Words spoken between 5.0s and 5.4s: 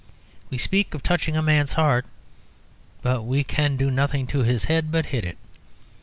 hit it.